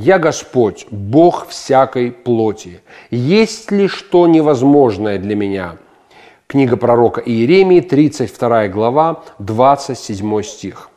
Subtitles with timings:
[0.00, 2.80] я Господь, Бог всякой плоти.
[3.10, 5.76] Есть ли что невозможное для меня?
[6.46, 10.88] Книга пророка Иеремии, 32 глава, 27 стих.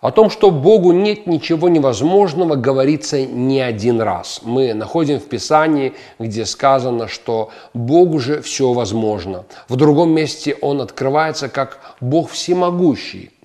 [0.00, 4.40] О том, что Богу нет ничего невозможного, говорится не один раз.
[4.42, 9.44] Мы находим в Писании, где сказано, что Богу же все возможно.
[9.68, 13.32] В другом месте Он открывается как Бог всемогущий–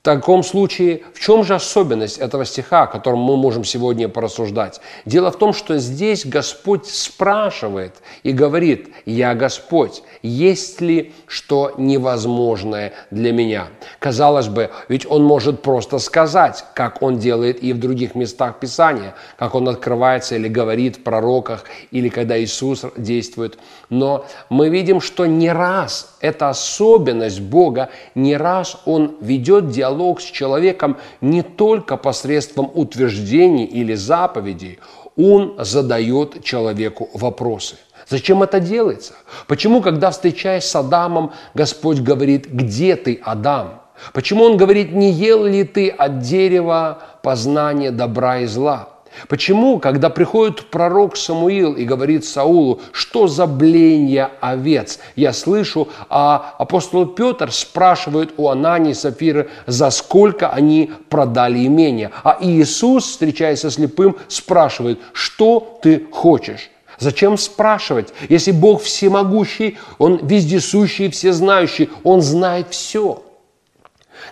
[0.00, 4.80] в таком случае, в чем же особенность этого стиха, о котором мы можем сегодня порассуждать?
[5.04, 12.92] Дело в том, что здесь Господь спрашивает и говорит, «Я Господь, есть ли что невозможное
[13.10, 13.66] для меня?»
[13.98, 19.16] Казалось бы, ведь Он может просто сказать, как Он делает и в других местах Писания,
[19.36, 23.58] как Он открывается или говорит в пророках, или когда Иисус действует.
[23.90, 30.20] Но мы видим, что не раз эта особенность Бога, не раз Он ведет диалог диалог
[30.20, 34.78] с человеком не только посредством утверждений или заповедей,
[35.16, 37.76] он задает человеку вопросы.
[38.08, 39.14] Зачем это делается?
[39.46, 43.82] Почему, когда встречаясь с Адамом, Господь говорит, где ты, Адам?
[44.12, 48.90] Почему Он говорит, не ел ли ты от дерева познания добра и зла?
[49.26, 56.54] Почему, когда приходит пророк Самуил и говорит Саулу, что за бление овец, я слышу, а
[56.58, 62.10] апостол Петр спрашивает у Анании и Сафиры, за сколько они продали имение.
[62.22, 66.70] А Иисус, встречаясь со слепым, спрашивает, что ты хочешь?
[67.00, 73.22] Зачем спрашивать, если Бог всемогущий, Он вездесущий, всезнающий, Он знает все.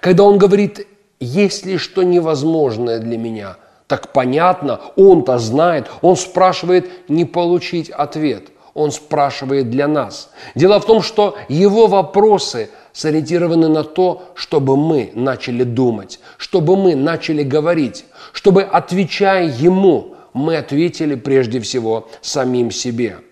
[0.00, 0.86] Когда Он говорит,
[1.20, 8.48] есть ли что невозможное для меня– так понятно, он-то знает, он спрашивает не получить ответ,
[8.74, 10.30] он спрашивает для нас.
[10.54, 16.96] Дело в том, что его вопросы сориентированы на то, чтобы мы начали думать, чтобы мы
[16.96, 23.18] начали говорить, чтобы, отвечая ему, мы ответили прежде всего самим себе–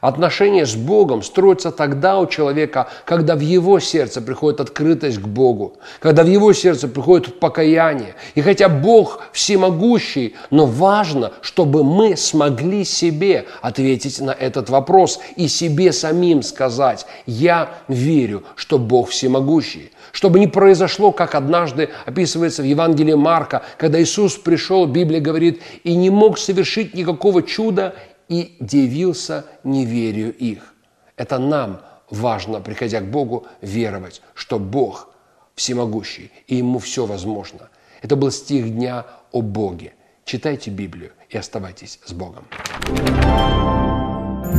[0.00, 5.74] Отношения с Богом строятся тогда у человека, когда в его сердце приходит открытость к Богу,
[6.00, 8.14] когда в его сердце приходит покаяние.
[8.34, 15.48] И хотя Бог всемогущий, но важно, чтобы мы смогли себе ответить на этот вопрос и
[15.48, 19.90] себе самим сказать, я верю, что Бог всемогущий.
[20.12, 25.94] Чтобы не произошло, как однажды описывается в Евангелии Марка, когда Иисус пришел, Библия говорит, и
[25.94, 27.94] не мог совершить никакого чуда,
[28.28, 30.74] и дивился неверию их.
[31.16, 31.80] Это нам
[32.10, 35.10] важно, приходя к Богу, веровать, что Бог
[35.54, 37.68] всемогущий, и Ему все возможно.
[38.02, 39.94] Это был стих дня о Боге.
[40.24, 42.44] Читайте Библию и оставайтесь с Богом.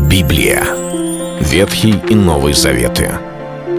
[0.09, 0.63] Библия.
[1.39, 3.11] Ветхий и Новый Заветы.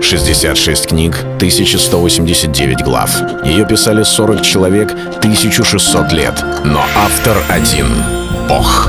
[0.00, 3.10] 66 книг, 1189 глав.
[3.44, 6.42] Ее писали 40 человек, 1600 лет.
[6.64, 7.86] Но автор один—
[8.48, 8.88] Бог.